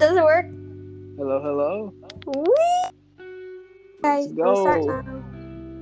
[0.00, 0.46] Does it work?
[1.18, 1.94] Hello, hello.
[2.26, 2.90] Whee!
[4.02, 5.00] Okay, Let's we'll start go.
[5.02, 5.24] now.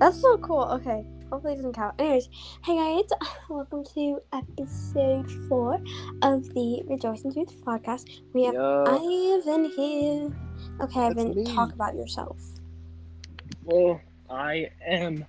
[0.00, 0.64] That's so cool.
[0.72, 1.94] Okay, hopefully it doesn't count.
[2.00, 2.28] Anyways,
[2.64, 3.08] hey guys,
[3.48, 5.74] welcome to episode four
[6.22, 8.20] of the Rejoicing Truth podcast.
[8.34, 8.84] We have Yeah.
[8.88, 10.32] Ivan here.
[10.80, 11.44] Okay, That's Ivan, me.
[11.54, 12.38] talk about yourself.
[13.64, 15.24] Well, I am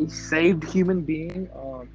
[0.00, 1.48] a saved human being.
[1.54, 1.88] Um,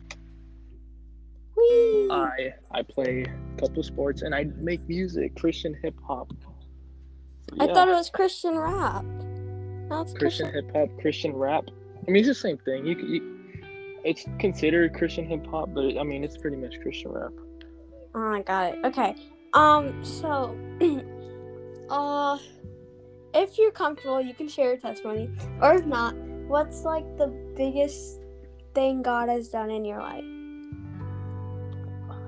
[1.64, 2.08] Whee!
[2.12, 6.32] I I play a couple sports and I make music, Christian hip hop.
[7.60, 9.06] I thought it was Christian rap.
[10.02, 10.54] It's Christian Christian.
[10.54, 11.66] hip hop, Christian rap.
[12.08, 12.86] I mean, it's the same thing.
[12.86, 13.34] You, you
[14.04, 17.32] it's considered Christian hip hop, but I mean, it's pretty much Christian rap.
[18.16, 18.86] Oh, I got it.
[18.86, 19.16] Okay.
[19.54, 20.04] Um.
[20.04, 20.58] So,
[21.90, 22.38] uh,
[23.34, 25.30] if you're comfortable, you can share your testimony,
[25.62, 26.16] or if not,
[26.48, 28.20] what's like the biggest
[28.74, 30.26] thing God has done in your life?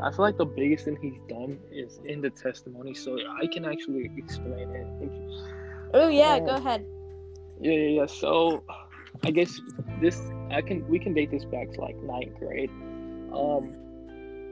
[0.06, 3.66] I feel like the biggest thing he's done is in the testimony, so I can
[3.66, 5.12] actually explain it.
[5.96, 6.46] Oh yeah, Oh.
[6.46, 6.86] go ahead.
[7.60, 8.06] Yeah, yeah, yeah.
[8.06, 8.64] So,
[9.24, 9.60] I guess
[10.02, 12.70] this I can we can date this back to like ninth grade.
[13.34, 13.74] Um,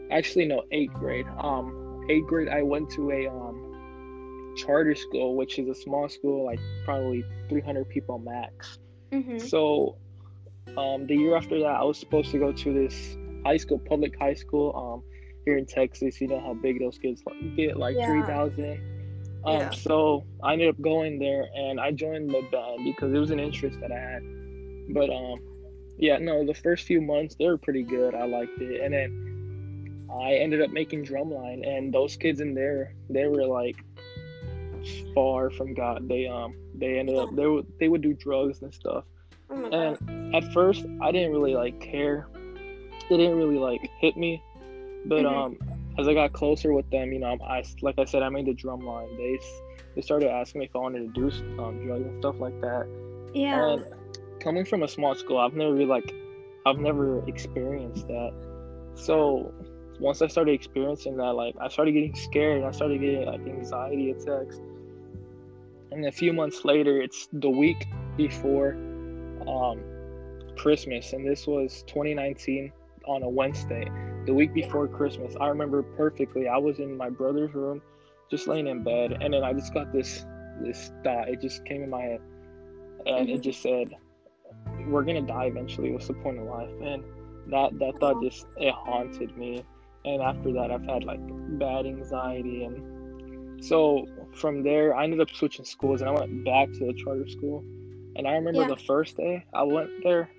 [0.09, 1.27] actually no, eighth grade.
[1.37, 6.45] Um, eighth grade I went to a um charter school, which is a small school,
[6.45, 8.79] like probably 300 people max.
[9.11, 9.37] Mm-hmm.
[9.37, 9.97] So,
[10.77, 14.17] um, the year after that, I was supposed to go to this high school, public
[14.17, 15.12] high school, um,
[15.45, 16.19] here in Texas.
[16.21, 17.23] You know how big those kids
[17.55, 18.07] get, like Yeah.
[18.07, 18.79] 3,000.
[19.45, 19.69] Um, Yeah.
[19.71, 23.39] so I ended up going there and I joined the band because it was an
[23.39, 24.23] interest that I had.
[24.93, 25.39] But um,
[25.97, 28.15] yeah, no, the first few months they were pretty good.
[28.15, 32.93] I liked it, and then I ended up making drumline, and those kids in there,
[33.09, 33.77] they were like
[35.13, 36.07] far from God.
[36.07, 39.05] They um, they ended up they would they would do drugs and stuff.
[39.49, 39.65] Oh.
[39.69, 42.27] And at first, I didn't really like care.
[43.09, 44.41] It didn't really like hit me,
[45.05, 45.35] but Mhm.
[45.35, 45.57] um,
[45.97, 48.53] as I got closer with them, you know, I like I said, I made the
[48.53, 49.15] drum line.
[49.17, 49.39] They
[49.95, 52.87] they started asking me if I wanted to do um, drugs and stuff like that.
[53.33, 53.73] Yeah.
[53.73, 53.85] And
[54.39, 56.13] coming from a small school, I've never really like,
[56.65, 58.33] I've never experienced that.
[58.95, 59.53] So
[59.99, 62.63] once I started experiencing that, like I started getting scared.
[62.63, 64.59] I started getting like anxiety attacks.
[65.91, 67.85] And a few months later, it's the week
[68.17, 68.73] before
[69.47, 69.79] um,
[70.57, 72.71] Christmas, and this was 2019
[73.05, 73.87] on a Wednesday.
[74.25, 76.47] The week before Christmas, I remember perfectly.
[76.47, 77.81] I was in my brother's room,
[78.31, 80.25] just laying in bed, and then I just got this
[80.61, 81.27] this thought.
[81.29, 82.21] It just came in my head,
[83.05, 83.43] and it Mhm.
[83.43, 83.95] just said,
[84.87, 85.91] "We're gonna die eventually.
[85.91, 87.03] What's the point of life?" And
[87.47, 89.63] that that thought just it haunted me.
[90.05, 91.19] And after that, I've had like
[91.59, 96.71] bad anxiety, and so from there, I ended up switching schools, and I went back
[96.73, 97.63] to the charter school.
[98.15, 98.67] And I remember Yeah.
[98.67, 100.29] the first day I went there,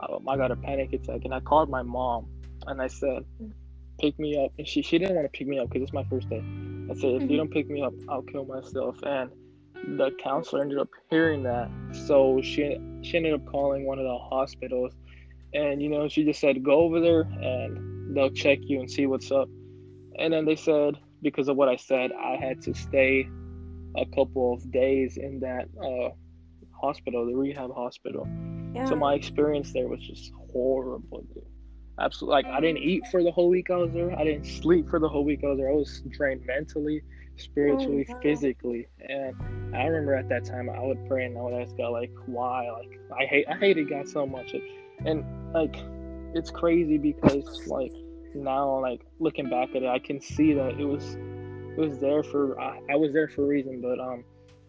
[0.00, 2.26] I, I got a panic attack, and I called my mom,
[2.66, 3.24] and I said,
[4.00, 6.04] "Pick me up." And she she didn't want to pick me up because it's my
[6.04, 6.42] first day.
[6.90, 9.30] I said, "If you don't pick me up, I'll kill myself." And
[9.98, 14.18] the counselor ended up hearing that, so she she ended up calling one of the
[14.18, 14.92] hospitals,
[15.54, 19.06] and you know she just said, "Go over there and they'll check you and see
[19.06, 19.48] what's up."
[20.18, 23.28] And then they said because of what I said, I had to stay
[23.96, 26.10] a couple of days in that uh,
[26.80, 28.26] hospital, the rehab hospital.
[28.74, 28.84] yeah.
[28.84, 31.44] So my experience there was just horrible, dude.
[31.98, 34.16] Absolutely, like I didn't eat for the whole week I was there.
[34.18, 35.70] I didn't sleep for the whole week I was there.
[35.70, 37.02] I was drained mentally,
[37.36, 38.22] spiritually, God.
[38.22, 39.34] physically, and
[39.74, 42.68] I remember at that time I would pray and I would ask God like, why?
[42.70, 44.54] Like I hate, I hated God so much,
[45.06, 45.24] and
[45.54, 45.76] like
[46.34, 47.92] it's crazy because like
[48.34, 52.22] now like looking back at it, I can see that it was it was there
[52.22, 54.22] for I, I was there for a reason, but um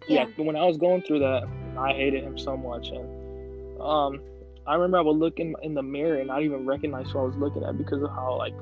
[0.07, 0.45] yeah, Yeah.
[0.45, 1.43] when I was going through that,
[1.77, 4.21] I hated him so much, and um,
[4.67, 7.23] I remember I would look in in the mirror and not even recognize who I
[7.23, 8.53] was looking at because of how like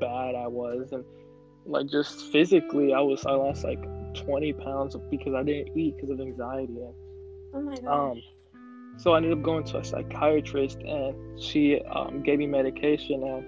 [0.00, 1.04] bad I was, and
[1.64, 3.82] like just physically, I was I lost like
[4.14, 6.94] twenty pounds because I didn't eat because of anxiety, and
[7.54, 8.10] oh my god.
[8.12, 8.22] um,
[8.96, 13.44] so I ended up going to a psychiatrist, and she um, gave me medication, and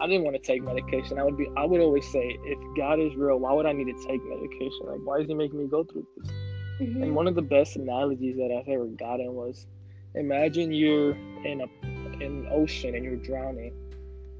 [0.00, 1.18] I didn't want to take medication.
[1.18, 3.86] I would be I would always say, if God is real, why would I need
[3.86, 4.86] to take medication?
[4.86, 6.32] Like, why is He making me go through this?
[6.80, 7.02] Mhm.
[7.02, 9.66] And one of the best analogies that I've ever gotten was
[10.14, 11.12] imagine you're
[11.44, 11.86] in a
[12.22, 13.72] in an ocean and you're drowning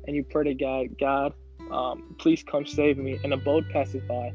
[0.07, 1.33] and you pray to God, God,
[1.71, 3.19] um, please come save me.
[3.25, 4.33] And a boat passes by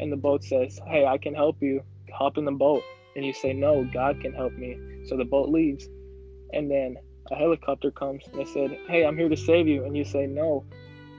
[0.00, 1.82] and the boat says, Hey, I can help you.
[2.12, 2.82] Hop in the boat.
[3.16, 4.78] And you say, No, God can help me.
[5.06, 5.88] So the boat leaves.
[6.52, 6.96] And then
[7.30, 9.84] a helicopter comes and they said, Hey, I'm here to save you.
[9.84, 10.64] And you say, No,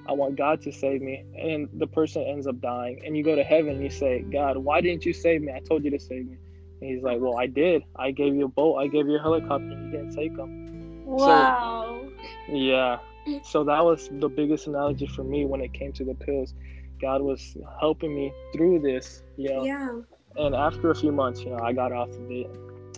[0.07, 1.23] I want God to save me.
[1.37, 3.01] And the person ends up dying.
[3.05, 5.51] And you go to heaven and you say, God, why didn't you save me?
[5.53, 6.37] I told you to save me.
[6.81, 7.83] And he's like, Well, I did.
[7.95, 8.77] I gave you a boat.
[8.77, 9.67] I gave you a helicopter.
[9.67, 11.05] You didn't take them.
[11.05, 12.01] wow.
[12.49, 12.99] Yeah.
[13.43, 16.55] So that was the biggest analogy for me when it came to the pills.
[16.99, 19.63] God was helping me through this, you know.
[19.63, 19.99] Yeah.
[20.37, 22.49] And after a few months, you know, I got off of it.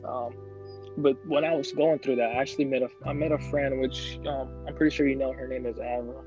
[0.06, 0.34] Um,
[0.98, 3.80] but when I was going through that, I actually met a I met a friend,
[3.82, 5.34] which um, I'm pretty sure you know.
[5.34, 6.24] Her name is Avra.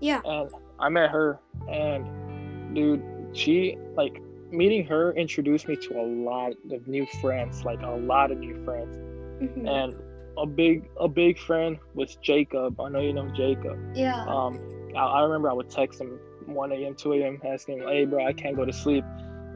[0.00, 0.20] Yeah.
[0.24, 1.38] And I met her,
[1.68, 3.02] and dude,
[3.32, 4.20] she like
[4.52, 8.62] meeting her introduced me to a lot of new friends, like a lot of new
[8.64, 8.96] friends.
[9.40, 9.68] Mhm.
[9.68, 9.94] And
[10.38, 12.80] a big a big friend was Jacob.
[12.80, 13.78] I know you know Jacob.
[13.94, 14.24] Yeah.
[14.26, 14.58] Um,
[14.96, 18.26] I, I remember I would text him 1 a.m., 2 a.m., asking him, "Hey, bro,
[18.26, 19.04] I can't go to sleep."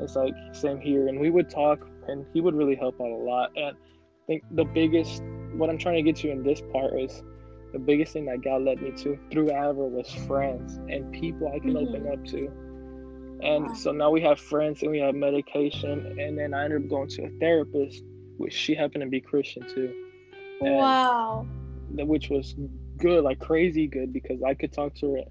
[0.01, 3.15] It's like same here, and we would talk, and he would really help out a
[3.17, 3.51] lot.
[3.57, 5.23] And I think the biggest,
[5.55, 7.23] what I'm trying to get to in this part is,
[7.73, 11.59] the biggest thing that God led me to through Aver was friends and people I
[11.59, 11.89] can Mhm.
[11.89, 12.51] open up to.
[13.45, 16.89] And so now we have friends and we have medication, and then I ended up
[16.89, 18.03] going to a therapist,
[18.39, 20.05] which she happened to be Christian too
[20.61, 21.47] and- wow.
[21.91, 22.55] which was
[22.99, 25.23] good, like crazy good, because I could talk to her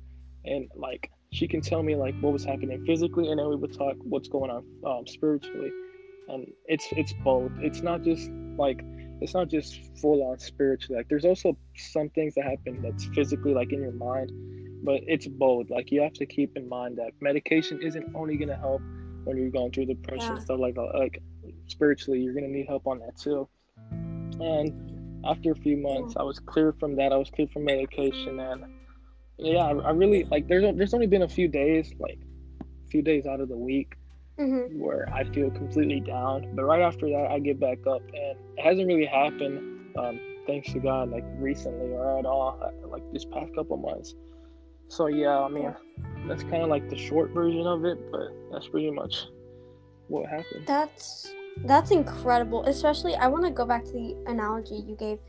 [0.45, 3.73] and like she can tell me like what was happening physically, and then we would
[3.73, 5.71] talk what's going on um, spiritually,
[6.27, 7.51] and it's it's both.
[7.59, 8.83] It's not just like
[9.21, 10.97] it's not just full on spiritually.
[10.97, 14.31] Like there's also some things that happen that's physically like in your mind,
[14.83, 15.69] but it's both.
[15.69, 18.81] Like you have to keep in mind that medication isn't only gonna help
[19.23, 20.33] when you're going through depression Yeah.
[20.35, 20.91] and stuff like that.
[20.95, 21.21] Like
[21.67, 23.47] spiritually, you're gonna need help on that too.
[24.39, 27.13] And after a few months, I was cleared from that.
[27.13, 28.65] I was cleared from medication, and
[29.37, 30.47] yeah, I, I really like.
[30.47, 32.19] There's there's only been a few days, like
[32.61, 33.95] a few days out of the week,
[34.37, 34.77] Mhm.
[34.79, 36.53] where I feel completely down.
[36.55, 40.73] But right after that, I get back up, and it hasn't really happened, um, thanks
[40.73, 44.15] to God, like recently or at all, uh, like this past couple months.
[44.87, 45.73] So yeah, I mean,
[46.27, 49.25] that's kind of like the short version of it, but that's pretty much
[50.07, 50.65] what happened.
[50.65, 51.33] That's
[51.65, 52.63] that's incredible.
[52.65, 55.19] Especially, I want to go back to the analogy you gave.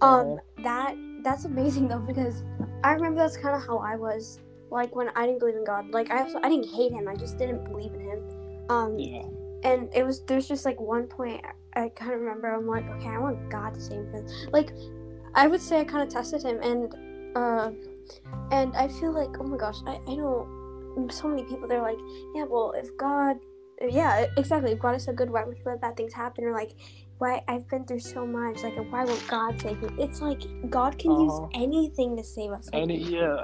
[0.00, 2.42] Um, that that's amazing though because
[2.84, 4.38] I remember that's kind of how I was.
[4.70, 5.90] Like when I didn't believe in God.
[5.90, 7.08] Like I also I didn't hate him.
[7.08, 8.22] I just didn't believe in him.
[8.70, 9.24] Um, Yeah,
[9.62, 11.44] and it was there's just like one point
[11.74, 14.72] I kind of remember I'm like okay I want God to save him like
[15.34, 17.70] I would say I kind of tested him and uh
[18.50, 20.48] and I feel like oh my gosh I, I know
[21.10, 21.98] so many people they're like
[22.34, 23.36] yeah well if God
[23.88, 26.44] yeah exactly if God is so good why would he let bad things happen?
[26.44, 26.72] Or like
[27.18, 29.88] why I've been through so much like why won't God save me?
[29.98, 31.22] It's like God can Uh-huh.
[31.22, 32.68] use anything to save us.
[32.72, 33.42] Like, and yeah,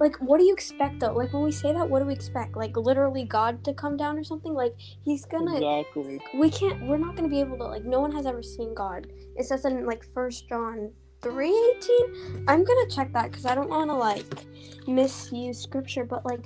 [0.00, 1.12] like what do you expect though?
[1.12, 2.56] Like when we say that what do we expect?
[2.56, 4.52] Like literally God to come down or something?
[4.54, 6.20] Like he's gonna exactly.
[6.34, 9.06] we can't we're not gonna be able to like no one has ever seen god.
[9.36, 10.92] It says in like first john
[11.24, 14.46] 318 i'm gonna check that because i don't want to like
[14.86, 16.44] misuse scripture but like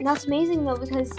[0.00, 1.12] that's amazing though because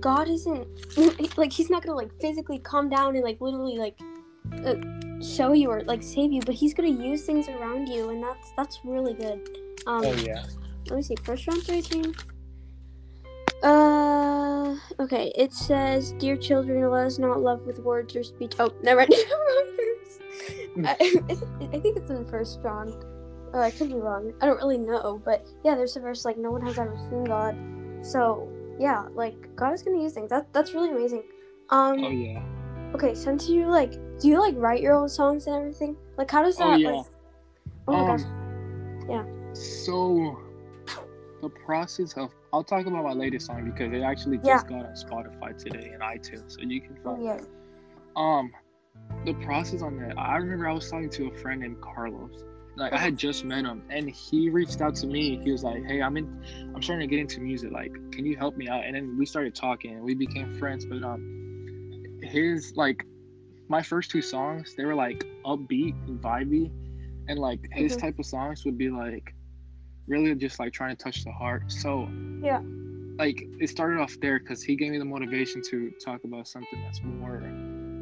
[0.00, 0.66] god isn't
[1.38, 3.98] like he's not gonna like physically come down and like literally like
[4.64, 4.74] uh,
[5.22, 8.52] show you or like save you but he's gonna use things around you and that's
[8.56, 9.40] that's really good
[9.86, 10.44] um Oh yeah.
[10.90, 11.16] let me see.
[11.22, 12.14] First John 13.
[13.66, 15.32] Uh, okay.
[15.34, 19.12] It says, "Dear children, let us not love with words or speech." Oh, never mind.
[20.86, 20.94] I,
[21.72, 22.94] I think it's in First John.
[23.52, 24.32] Oh, I could be wrong.
[24.40, 27.24] I don't really know, but yeah, there's a verse like, "No one has ever seen
[27.24, 27.56] God."
[28.02, 28.48] So
[28.78, 30.30] yeah, like God is gonna use things.
[30.30, 31.24] That that's really amazing.
[31.70, 32.04] Um.
[32.04, 32.42] Oh yeah.
[32.94, 35.96] Okay, since you like, do you like write your own songs and everything?
[36.16, 36.66] Like, how does that?
[36.66, 36.80] Oh, that?
[36.80, 36.90] yeah.
[36.92, 37.06] Like,
[37.88, 38.26] oh my gosh.
[39.08, 39.24] Yeah.
[39.54, 40.38] So
[41.48, 44.68] the process of I'll talk about my latest song because it actually just Yeah.
[44.68, 47.38] got on Spotify today and iTunes, so you can find Yeah.
[47.38, 47.48] it.
[48.16, 48.52] Um,
[49.24, 52.32] the process on that, I remember I was talking to a friend named Carlos.
[52.76, 55.40] Like I had just met him, and he reached out to me.
[55.42, 56.26] He was like, "Hey, I'm in,
[56.74, 57.70] I'm starting to get into music.
[57.72, 60.84] Like, can you help me out?" And then we started talking, and we became friends.
[60.86, 61.20] But um,
[62.22, 63.04] his like,
[63.68, 66.70] my first two songs, they were like upbeat and vibey,
[67.28, 68.00] and like his Mhm.
[68.00, 69.34] type of songs would be like,
[70.06, 71.70] really just like trying to touch the heart.
[71.70, 72.08] So
[72.42, 72.60] Yeah.
[73.18, 76.80] like it started off there because he gave me the motivation to talk about something
[76.82, 77.42] that's more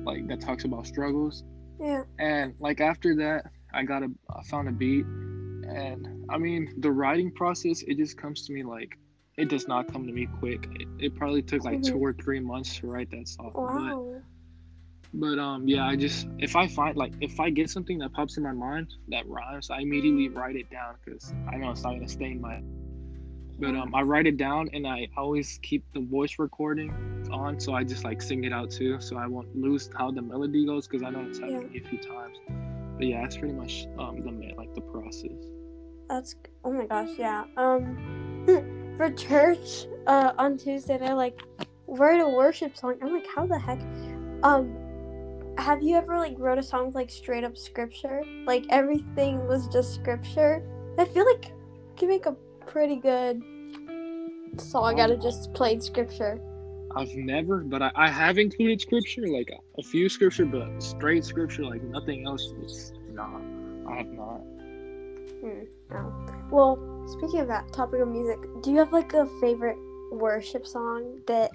[0.04, 1.44] like that talks about struggles
[1.80, 2.02] Yeah.
[2.18, 6.90] and like after that i got a i found a beat and i mean the
[6.90, 8.90] writing process it just comes to me like
[9.38, 11.84] it does not come to me quick it, it probably took like Mhm.
[11.92, 14.04] two or three months to write that song Wow.
[14.04, 14.22] but
[15.22, 18.42] um yeah i just if i find like if i get something that pops in
[18.42, 22.02] my mind that rhymes i immediately write it down because i know it's not going
[22.02, 22.60] to stay in my
[23.58, 26.92] but um, I write it down and I always keep the voice recording
[27.30, 30.22] on, so I just like sing it out too, so I won't lose how the
[30.22, 32.38] melody goes because I know it's happened me a few times.
[32.96, 35.30] But yeah, that's pretty much um the like the process.
[36.08, 37.44] That's oh my gosh, yeah.
[37.56, 38.44] Um,
[38.96, 41.40] for church, uh, on Tuesday they're like,
[41.86, 42.96] write a worship song.
[43.02, 43.80] I'm like, how the heck?
[44.42, 44.76] Um,
[45.58, 48.22] have you ever like wrote a song with, like straight up scripture?
[48.46, 50.62] Like everything was just scripture.
[50.98, 53.42] I feel like you can make a pretty good
[54.60, 56.40] song out of just plain scripture?
[56.96, 61.24] I've never, but I, I have included scripture, like a, a few scripture, but straight
[61.24, 62.54] scripture, like nothing else.
[62.62, 63.40] Is, nah,
[63.88, 64.40] I have not.
[65.40, 65.64] Hmm.
[65.90, 66.12] No.
[66.50, 69.78] Well, speaking of that topic of music, do you have like a favorite
[70.12, 71.50] worship song that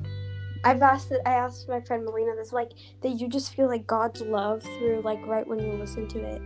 [0.64, 4.22] I've asked I asked my friend Melina this like that you just feel like God's
[4.22, 6.42] love through like right when you listen to it.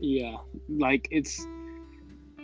[0.00, 0.36] Yeah,
[0.68, 1.44] like it's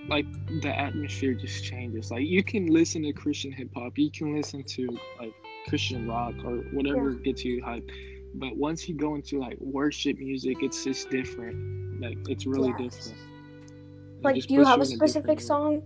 [0.08, 0.26] like
[0.62, 2.10] the atmosphere just changes.
[2.10, 5.34] Like you can listen to Christian hip hop, you can listen to like
[5.68, 7.18] Christian rock or whatever Yeah.
[7.24, 7.88] gets you hype.
[8.34, 12.00] But once you go into like worship music, it's just different.
[12.00, 13.16] Like it's really different.
[13.18, 15.82] It Like do you have a specific song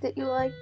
[0.00, 0.52] that you like?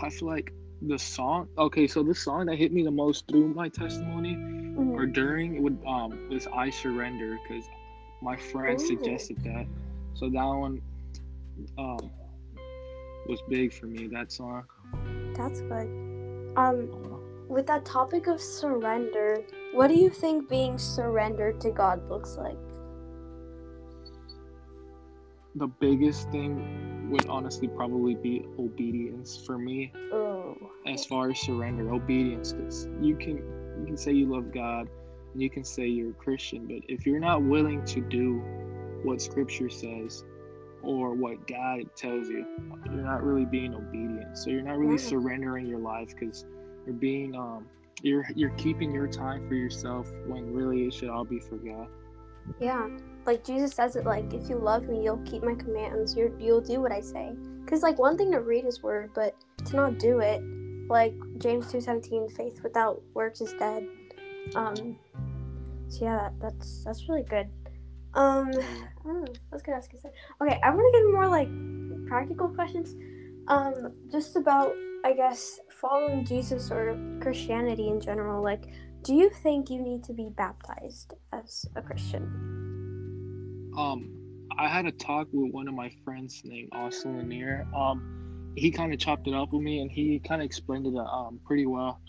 [0.00, 1.48] I feel like the song.
[1.58, 4.94] Okay, so the song that hit me the most through my testimony Mhm.
[4.96, 7.68] or during would um was I surrender because
[8.22, 8.86] my friend Ooh.
[8.86, 9.66] suggested that.
[10.14, 10.80] So that one
[11.76, 12.10] um
[13.28, 14.06] was big for me.
[14.06, 14.64] That song.
[15.34, 15.88] That's good.
[16.56, 16.88] Um
[17.48, 19.42] with that topic of surrender,
[19.72, 22.58] what do you think being surrendered to God looks like?
[25.58, 30.56] The biggest thing would honestly probably be obedience for me Oh.
[30.86, 31.92] as far as surrender.
[31.92, 33.36] Obedience because you can
[33.80, 34.88] you can say you love god
[35.32, 38.42] and you can say you're a christian but if you're not willing to do
[39.04, 40.24] what scripture says
[40.82, 42.44] or what god tells you
[42.92, 44.36] you're not really being obedient.
[44.38, 46.44] So you're not really surrendering your life because
[46.86, 47.66] you're being um
[48.02, 51.88] you're you're keeping your time for yourself when really it should all be for god.
[52.60, 52.88] Yeah,
[53.28, 56.16] like Jesus says it like, if you love me, you'll keep my commands.
[56.16, 57.34] You're, you'll do what I say.
[57.66, 60.42] Cause like one thing to read His word, but to not do it,
[60.88, 63.86] like James two seventeen, faith without works is dead.
[64.54, 64.96] Um,
[65.88, 67.50] so yeah, that, that's that's really good.
[68.14, 68.50] Um,
[69.04, 70.18] I was gonna ask you something.
[70.40, 71.50] Okay, I want to get more like
[72.08, 72.96] practical questions.
[73.48, 74.72] Um, just about
[75.04, 78.42] I guess following Jesus or Christianity in general.
[78.42, 78.64] Like,
[79.02, 82.57] do you think you need to be baptized as a Christian?
[83.78, 84.10] Um
[84.58, 87.66] I had a talk with one of my friends named Austin Lanier.
[87.74, 90.96] Um he kind of chopped it up with me and he kind of explained it
[90.96, 92.00] um pretty well.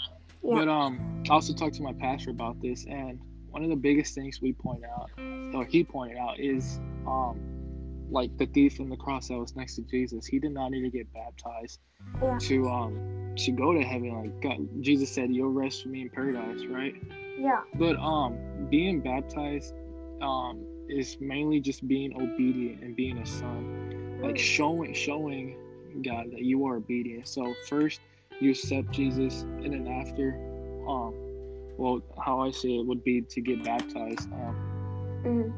[0.44, 0.56] Yeah.
[0.56, 4.16] But um I also talked to my pastor about this and one of the biggest
[4.16, 5.10] things we point out
[5.54, 7.40] or he pointed out is um
[8.12, 10.26] like the thief on the cross that was next to Jesus.
[10.26, 11.80] He did not need to get baptized
[12.22, 12.38] Yeah.
[12.40, 14.12] to um to go to heaven.
[14.22, 16.96] Like God, Jesus said, "You'll rest with me in paradise," right?
[17.38, 17.62] Yeah.
[17.76, 19.74] But um, being baptized
[20.22, 25.56] um is mainly just being obedient and being a son, like showing showing
[26.04, 27.28] God that you are obedient.
[27.28, 28.02] So first
[28.40, 30.38] you accept Jesus, and then after,
[30.88, 31.14] um,
[31.78, 34.30] well, how I say it would be to get baptized.
[34.32, 34.56] Um,
[35.26, 35.54] Mhm.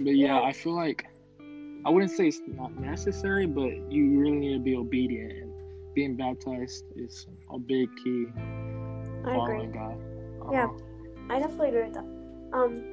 [0.00, 0.40] but yeah.
[0.40, 1.04] I feel like
[1.84, 5.52] I wouldn't say it's not necessary, but you really need to be obedient, and
[5.94, 8.26] being baptized is a big key.
[9.24, 9.36] I agree.
[9.38, 9.96] Following God.
[10.52, 10.66] Yeah.
[10.66, 10.78] Uh-huh.
[11.30, 12.04] I definitely agree with that.
[12.52, 12.91] Um,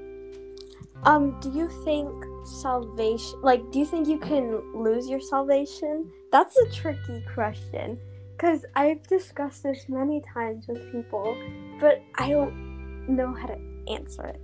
[1.03, 2.11] um, do you think
[2.45, 6.11] salvation, like, do you think you can lose your salvation?
[6.31, 7.97] That's a tricky question,
[8.35, 11.37] because I've discussed this many times with people,
[11.79, 14.41] but I don't know how to answer it.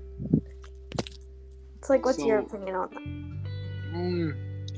[1.78, 3.96] It's like, what's your opinion on that?
[3.96, 4.36] Um,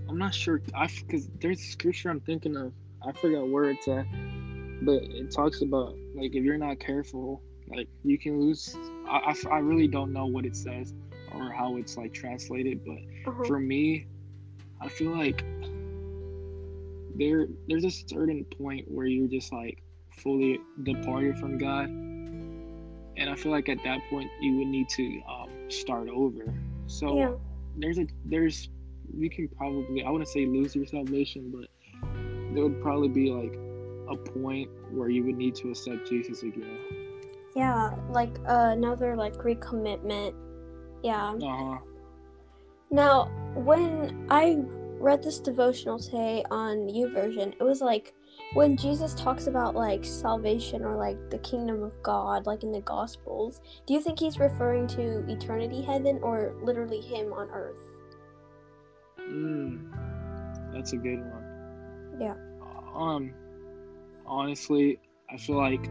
[0.10, 0.62] I'm not sure.
[0.76, 2.74] I because there's a scripture I'm thinking of.
[3.08, 4.06] I forgot where it's at,
[4.82, 8.76] but it talks about like if you're not careful, like you can lose.
[9.10, 10.94] I I really don't know what it says
[11.32, 13.44] or how it's like translated, but Uh-huh.
[13.46, 14.08] for me,
[14.82, 15.44] I feel like
[17.16, 19.82] there there's a certain point where you're just like
[20.18, 25.22] fully departed from God, and I feel like at that point you would need to
[25.30, 26.54] um, start over.
[26.88, 27.32] So Yeah.
[27.78, 28.70] there's a there's
[29.18, 31.68] you can probably I wouldn't say lose your salvation, but
[32.54, 33.54] there would probably be like
[34.10, 36.80] a point where you would need to accept Jesus again.
[37.56, 40.34] Yeah, like uh, another like recommitment.
[41.04, 41.32] Yeah.
[41.34, 41.78] Uh huh.
[42.90, 43.26] Now,
[43.56, 44.58] when I
[45.00, 48.14] read this devotional today on YouVersion, it was like
[48.54, 52.82] when Jesus talks about like salvation or like the kingdom of God, like in the
[52.82, 53.62] Gospels.
[53.86, 57.80] Do you think he's referring to eternity heaven or literally him on earth?
[59.20, 59.82] Mm,
[60.74, 62.18] that's a good one.
[62.20, 62.36] Yeah.
[62.96, 63.34] Um,
[64.26, 65.00] honestly,
[65.30, 65.86] I feel like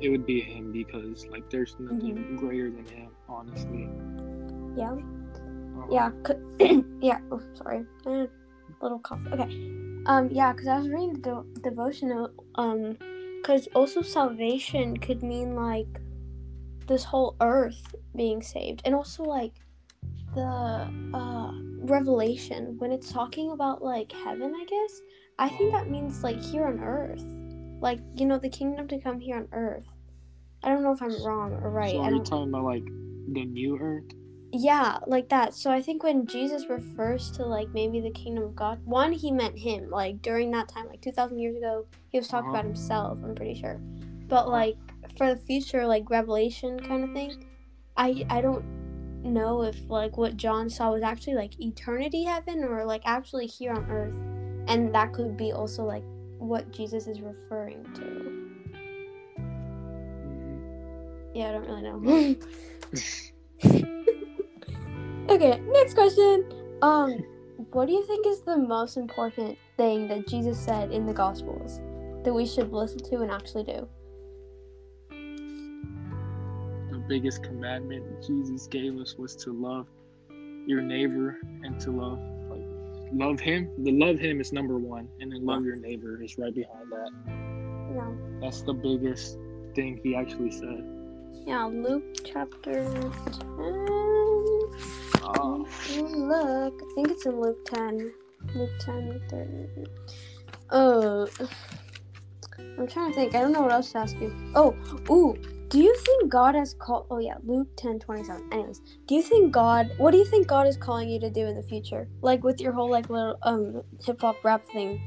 [0.00, 2.36] it would be him because like there's nothing Mm-hmm.
[2.36, 3.11] greater than him.
[3.32, 3.88] Honestly.
[4.76, 4.92] Yeah.
[4.92, 5.86] Uh-huh.
[5.90, 6.10] Yeah.
[7.00, 7.18] yeah.
[7.30, 7.84] Oh, sorry.
[8.06, 8.26] Eh,
[8.80, 9.20] little cough.
[9.32, 9.48] Okay.
[10.06, 10.28] Um.
[10.30, 10.52] Yeah.
[10.52, 12.30] Because I was reading the de- devotional.
[12.56, 12.96] Um.
[13.40, 16.00] Because also salvation could mean like
[16.86, 19.54] this whole earth being saved, and also like
[20.34, 21.52] the uh
[21.84, 25.02] revelation when it's talking about like heaven i guess
[25.38, 27.24] i think that means like here on earth
[27.80, 29.86] like you know the kingdom to come here on earth
[30.62, 32.84] i don't know if i'm wrong or right So are you talking about like
[33.32, 34.04] the new earth?
[34.54, 38.54] yeah like that so i think when jesus refers to like maybe the kingdom of
[38.54, 42.28] god one he meant him like during that time like 2000 years ago he was
[42.28, 42.58] talking Uh-huh.
[42.58, 43.80] about himself i'm pretty sure
[44.28, 44.76] but like
[45.16, 47.46] for the future like revelation kind of thing
[47.96, 48.62] i i don't
[49.24, 53.72] know if like what john saw was actually like eternity heaven or like actually here
[53.72, 54.14] on earth
[54.68, 56.04] and that could be also like
[56.36, 58.41] what jesus is referring to.
[61.34, 61.96] Yeah i don't really know
[65.34, 66.44] okay next question
[66.82, 67.24] um
[67.70, 71.80] what do you think is the most important thing that jesus said in the gospels
[72.24, 73.88] that we should listen to and actually do
[76.92, 79.86] The biggest commandment Jesus gave us was to love
[80.66, 82.62] your neighbor and to love like
[83.12, 83.70] love him.
[83.78, 87.10] The love him is number one, and then love your neighbor is right behind that.
[87.94, 88.10] yeah
[88.40, 89.38] That's the biggest
[89.74, 90.84] thing he actually said.
[91.46, 93.12] Yeah luke chapter 10
[95.24, 95.64] Uh,
[96.00, 98.12] look i think it's in luke 10
[98.54, 99.86] luke 10 30.
[100.70, 101.28] oh
[102.78, 103.34] i'm trying to think.
[103.34, 104.32] I don't know what else to ask you.
[104.54, 104.74] Oh
[105.10, 105.36] ooh
[105.68, 109.52] do you think god has called oh yeah luke 10 27 anyways do you think
[109.52, 112.08] god what do you think god is calling you to do in the future?
[112.20, 115.00] Like with your whole like little um hip-hop rap thing?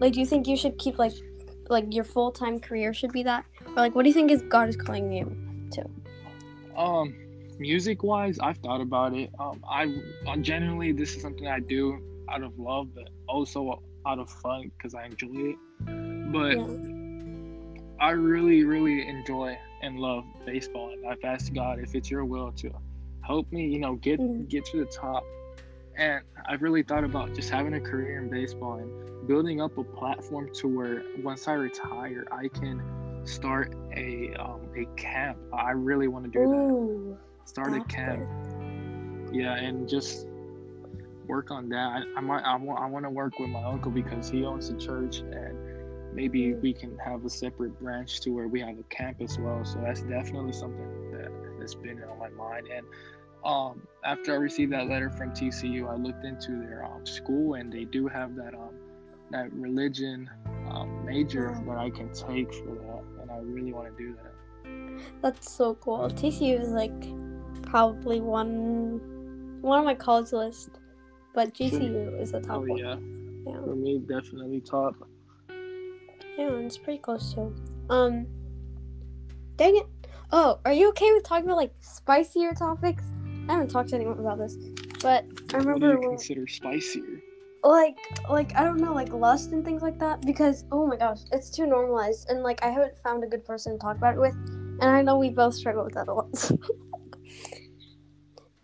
[0.00, 1.12] Like do you think you should keep like
[1.68, 3.44] like your full-time career should be that
[3.76, 5.24] or like what do you think is god is calling you
[5.70, 5.84] to
[6.76, 7.14] um,
[7.58, 9.30] music wise, I've thought about it.
[9.38, 9.94] Um, I
[10.26, 12.00] uh, generally this is something I do
[12.30, 15.56] out of love, but also out of fun because I enjoy it.
[16.32, 16.66] But yeah.
[18.00, 22.52] I really, really enjoy and love baseball, and I've asked God if it's Your will
[22.52, 22.70] to
[23.22, 24.48] help me, you know, get Mhm.
[24.48, 25.22] get to the top.
[25.96, 29.84] And I've really thought about just having a career in baseball and building up a
[29.84, 32.80] platform to where once I retire, I can
[33.24, 35.38] start a um, a camp.
[35.52, 36.56] I really want to do that.
[36.56, 38.28] Ooh, Start a camp,
[39.32, 40.26] yeah, and just
[41.26, 41.76] work on that.
[41.76, 44.68] I, I might I want I want to work with my uncle because he owns
[44.68, 45.56] a church and
[46.14, 49.64] maybe we can have a separate branch to where we have a camp as well.
[49.64, 52.68] So that's definitely something that that's been on my mind.
[52.72, 52.86] And
[53.44, 57.72] um, after I received that letter from TCU, I looked into their um, school and
[57.72, 58.74] they do have that um
[59.30, 60.28] that religion
[60.70, 62.89] um, major that I can take for that,
[63.40, 64.32] really want to do that.
[65.22, 66.08] That's so cool.
[66.10, 66.92] TCU is like
[67.62, 69.00] probably one
[69.60, 70.70] one of my college list,
[71.34, 72.78] but GCU is the top Oh one.
[72.78, 72.96] yeah,
[73.46, 74.94] Yeah, for me definitely top.
[76.38, 77.54] yeah, it's pretty close too.
[77.90, 78.26] Um,
[79.56, 79.86] dang it.
[80.32, 83.04] Oh, are you okay with talking about like spicier topics?
[83.48, 84.56] I haven't talked to anyone about this,
[85.02, 85.72] but I remember.
[85.72, 87.22] What do you when, consider spicier?
[87.62, 91.18] Like like I don't know like lust and things like that because oh my gosh,
[91.32, 94.20] it's too normalized and like I haven't found a good person to talk about it
[94.20, 96.50] with, and I know we both struggle with that a lot.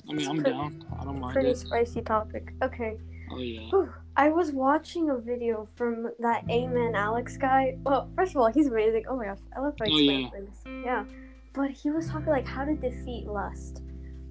[0.09, 0.85] I mean, It's I'm pretty- down.
[1.01, 1.59] I don't mind pretty it.
[1.59, 2.53] spicy topic.
[2.63, 2.97] Okay.
[3.31, 3.69] Oh yeah.
[3.71, 3.93] Whew.
[4.17, 7.77] I was watching a video from that Amen Alex guy.
[7.83, 9.05] Well, first of all, he's amazing.
[9.09, 10.29] Oh my gosh, I love how he Oh, yeah.
[10.31, 10.63] things.
[10.85, 11.05] Yeah,
[11.53, 13.83] but he was talking like how to defeat lust.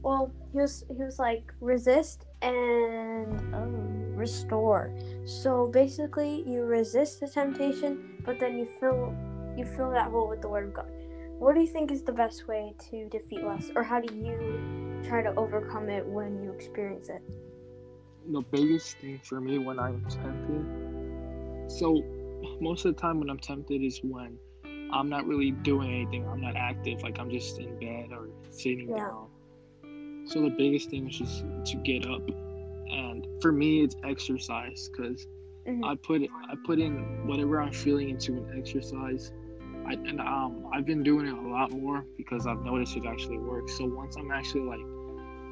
[0.02, 4.92] Well, he was he was like resist and um, restore.
[5.26, 9.14] So basically, you resist the temptation, but then you fill
[9.58, 10.92] you fill that hole with the Word of God.
[11.40, 15.02] What do you think is the best way to defeat lust, or how do you
[15.08, 17.22] try to overcome it when you experience it?
[18.32, 21.72] the biggest thing for me when I'm tempted.
[21.72, 22.02] So
[22.60, 24.38] most of the time when I'm tempted is when
[24.92, 26.28] I'm not really doing anything.
[26.28, 27.04] I'm not active.
[27.04, 29.10] Like I'm just in bed or sitting Yeah.
[29.10, 29.28] down.
[30.28, 32.22] So the biggest thing is just to get up,
[32.90, 35.28] and for me it's exercise because
[35.68, 35.84] Mhm.
[35.84, 39.32] I put I put in whatever I'm feeling into an exercise.
[39.88, 43.38] I, and um, I've been doing it a lot more because I've noticed it actually
[43.38, 43.78] works.
[43.78, 44.80] So once I'm actually like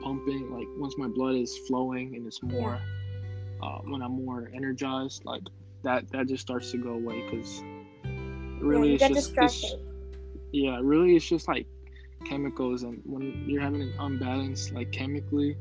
[0.02, 2.80] pumping, like once my blood is flowing and it's more,
[3.62, 5.44] uh, when I'm more energized, like
[5.84, 7.62] that, that just starts to go away because
[8.60, 9.76] really yeah, it's just, it's,
[10.52, 11.68] yeah, really it's just like
[12.26, 12.84] chemicals.
[12.84, 15.56] And when you're having an unbalance, like chemically,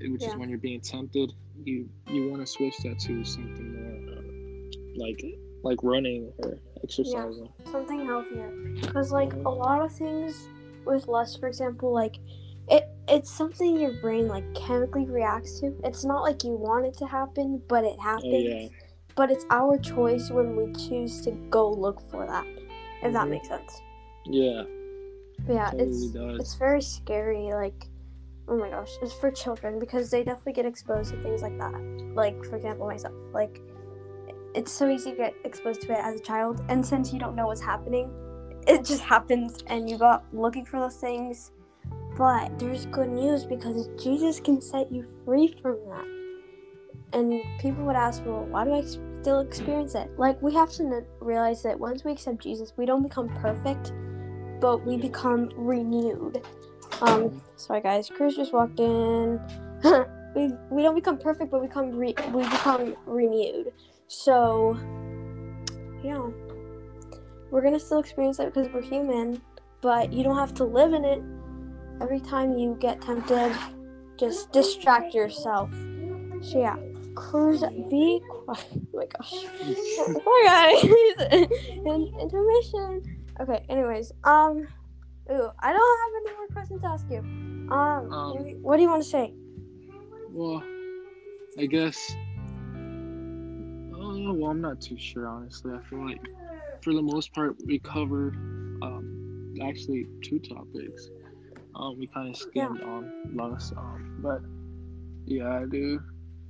[0.00, 0.28] which Yeah.
[0.28, 1.32] is when you're being tempted,
[1.64, 4.22] you you want to switch that to something more uh,
[4.96, 5.24] like
[5.62, 7.48] like running or exercising.
[7.70, 10.48] something healthier because like a lot of things
[10.86, 12.16] with lust for example like
[12.68, 16.96] it it's something your brain like chemically reacts to it's not like you want it
[16.96, 18.68] to happen but it happens Oh yeah,
[19.16, 22.46] but it's our choice when we choose to go look for that
[23.02, 23.30] if that Mhm.
[23.30, 23.82] makes sense
[24.26, 24.62] yeah,
[25.48, 26.40] yeah totally it's does.
[26.40, 27.88] it's very scary like
[28.48, 31.74] oh my gosh, it's for children because they definitely get exposed to things like that.
[32.14, 33.60] Like for example, myself, like
[34.54, 37.36] it's so easy to get exposed to it as a child, and since you don't
[37.36, 38.10] know what's happening,
[38.66, 41.52] it just happens, and you go out looking for those things.
[42.16, 46.06] But there's good news because Jesus can set you free from that.
[47.12, 48.82] And people would ask, well, why do I
[49.20, 50.10] still experience it?
[50.18, 53.92] Like, we have to realize that once we accept Jesus, we don't become perfect,
[54.60, 56.42] but we become renewed.
[57.02, 59.40] Um, sorry guys, Chris just walked in.
[60.34, 63.72] we we don't become perfect, but we become re- we become renewed.
[64.08, 64.78] So,
[66.02, 66.26] yeah,
[67.50, 69.40] we're gonna still experience it because we're human,
[69.80, 71.22] but you don't have to live in it.
[72.00, 73.52] Every time you get tempted,
[74.16, 75.70] just distract yourself.
[76.40, 76.76] So yeah,
[77.14, 77.62] cruise.
[77.90, 78.66] Be quiet.
[78.74, 79.30] Oh my gosh.
[80.24, 80.84] Sorry guys.
[82.22, 83.17] intermission.
[83.40, 83.64] Okay.
[83.68, 84.66] Anyways, um.
[85.30, 87.18] Ooh, I don't have any more questions to ask you.
[87.70, 89.34] Um, um what do you want to say?
[90.30, 90.62] Well,
[91.58, 91.98] I guess.
[93.94, 95.72] Oh, well, I'm not too sure, honestly.
[95.72, 96.20] I feel like,
[96.82, 98.36] for the most part, we covered
[98.82, 101.10] um, actually two topics.
[101.74, 102.86] Um, we kind of skimmed yeah.
[102.86, 104.40] on last, um, but
[105.26, 106.00] yeah, I do.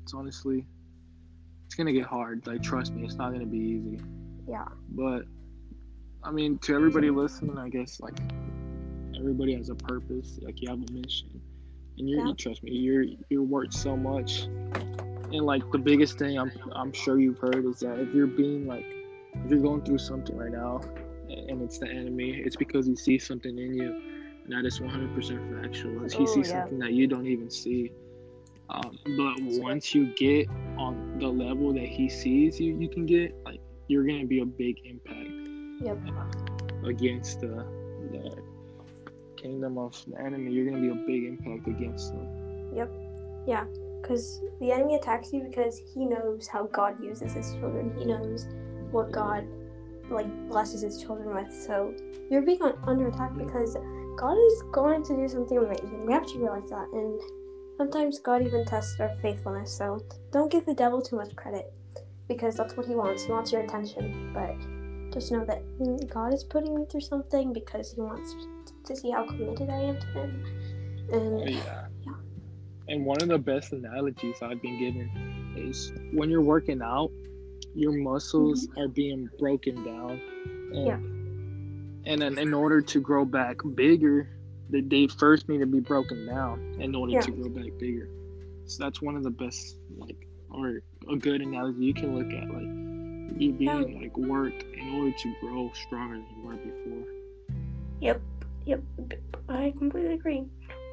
[0.02, 0.64] it's honestly,
[1.66, 2.46] it's gonna get hard.
[2.46, 4.00] Like, trust me, it's not gonna be easy.
[4.48, 4.68] Yeah.
[4.90, 5.24] But
[6.22, 8.18] I mean, to everybody listening, I guess like
[9.18, 10.38] everybody has a purpose.
[10.42, 11.40] Like you have a mission,
[11.98, 12.32] and you're yeah.
[12.36, 14.42] trust me, you're you're worth so much.
[14.42, 18.66] And like the biggest thing I'm I'm sure you've heard is that if you're being
[18.66, 18.84] like
[19.44, 20.80] if you're going through something right now,
[21.28, 23.94] and it's the enemy, it's because he sees something in you,
[24.44, 26.08] and that is 100% factual.
[26.08, 26.62] He Ooh, sees yeah.
[26.62, 27.92] something that you don't even see.
[28.70, 33.34] Um, but once you get on the level that he sees you, you can get
[33.44, 35.30] like you're gonna be a big impact.
[35.80, 35.98] Yep.
[36.84, 37.64] Against the,
[38.12, 38.42] the
[39.36, 42.74] kingdom of the enemy, you're gonna be a big impact against them.
[42.74, 42.90] Yep.
[43.46, 43.64] Yeah.
[44.00, 47.92] Because the enemy attacks you because he knows how God uses his children.
[47.98, 48.46] He knows
[48.90, 49.46] what God
[50.10, 51.52] like blesses his children with.
[51.52, 51.94] So
[52.30, 53.76] you're being on, under attack because
[54.16, 56.06] God is going to do something amazing.
[56.06, 56.88] We have to realize that.
[56.92, 57.20] And
[57.76, 59.72] sometimes God even tests our faithfulness.
[59.72, 61.72] So don't give the devil too much credit
[62.28, 63.24] because that's what he wants.
[63.24, 64.32] He wants your attention.
[64.32, 64.56] But
[65.12, 65.62] just know that
[66.08, 68.34] God is putting me through something because he wants
[68.84, 70.44] to see how committed I am to him.
[71.12, 71.86] And oh, yeah.
[72.06, 72.12] yeah.
[72.88, 77.10] And one of the best analogies I've been given is when you're working out,
[77.74, 78.80] your muscles mm-hmm.
[78.80, 80.20] are being broken down.
[80.72, 82.12] And, yeah.
[82.12, 84.28] And then in order to grow back bigger,
[84.70, 87.20] they first need to be broken down in order yeah.
[87.20, 88.08] to grow back bigger.
[88.66, 92.48] So that's one of the best, like, or a good analogy you can look at,
[92.48, 92.87] like,
[93.36, 94.00] you being yeah.
[94.00, 97.04] like worked in order to grow stronger than you were before.
[98.00, 98.20] Yep.
[98.66, 98.82] Yep,
[99.48, 100.44] I completely agree.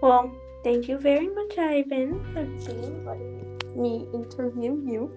[0.02, 0.32] Well,
[0.64, 2.46] thank you very much, Ivan, for
[3.04, 5.14] letting me interview you.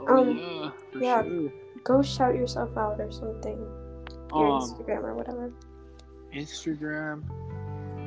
[0.00, 1.22] Oh, um, yeah, yeah.
[1.22, 1.52] Sure.
[1.84, 3.58] Go shout yourself out or something.
[4.30, 5.52] Your um, Instagram or whatever.
[6.34, 7.22] Instagram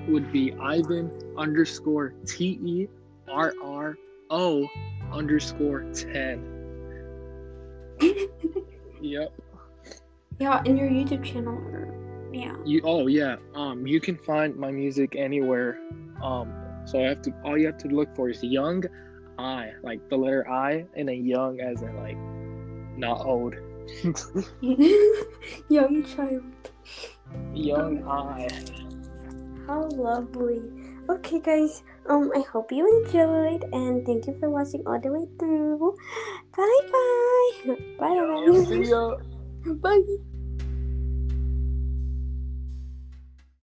[0.08, 2.88] would be Ivan underscore T E
[3.28, 3.98] R R
[4.30, 4.68] O
[5.12, 6.59] underscore ten.
[9.02, 9.34] yep.
[10.40, 11.60] Yeah, and your YouTube channel.
[12.32, 12.56] Yeah.
[12.66, 13.38] You oh yeah.
[13.56, 15.80] Um you can find my music anywhere.
[16.24, 16.54] Um
[16.86, 18.84] so I have to all you have to look for is young
[19.40, 22.18] I, like the letter I and a young as in like
[22.98, 23.56] not old.
[25.70, 26.44] young child.
[27.54, 28.50] Young I.
[29.66, 30.62] How lovely.
[31.10, 35.26] Okay guys, um I hope you enjoyed and thank you for watching all the way
[35.40, 35.98] through.
[36.56, 37.76] Bye bye.
[38.00, 38.14] Bye.
[38.46, 39.18] Yo, see ya.
[39.82, 40.06] Bye.